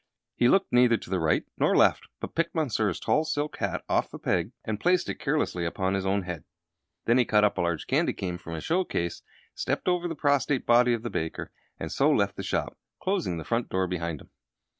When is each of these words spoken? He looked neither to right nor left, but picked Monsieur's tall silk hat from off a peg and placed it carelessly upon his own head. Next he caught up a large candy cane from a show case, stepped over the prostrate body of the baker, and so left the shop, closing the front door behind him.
He 0.33 0.47
looked 0.49 0.73
neither 0.73 0.97
to 0.97 1.19
right 1.19 1.45
nor 1.59 1.77
left, 1.77 2.07
but 2.19 2.33
picked 2.33 2.55
Monsieur's 2.55 2.99
tall 2.99 3.23
silk 3.23 3.57
hat 3.57 3.83
from 3.85 3.95
off 3.97 4.11
a 4.15 4.17
peg 4.17 4.51
and 4.65 4.79
placed 4.79 5.07
it 5.09 5.19
carelessly 5.19 5.63
upon 5.63 5.93
his 5.93 6.07
own 6.07 6.23
head. 6.23 6.43
Next 7.05 7.19
he 7.19 7.25
caught 7.25 7.43
up 7.43 7.59
a 7.59 7.61
large 7.61 7.85
candy 7.85 8.13
cane 8.13 8.39
from 8.39 8.55
a 8.55 8.61
show 8.61 8.83
case, 8.83 9.21
stepped 9.53 9.87
over 9.87 10.07
the 10.07 10.15
prostrate 10.15 10.65
body 10.65 10.95
of 10.95 11.03
the 11.03 11.11
baker, 11.11 11.51
and 11.79 11.91
so 11.91 12.09
left 12.09 12.35
the 12.35 12.41
shop, 12.41 12.79
closing 12.99 13.37
the 13.37 13.43
front 13.45 13.69
door 13.69 13.85
behind 13.85 14.21
him. 14.21 14.31